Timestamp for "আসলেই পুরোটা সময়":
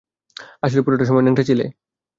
0.63-1.23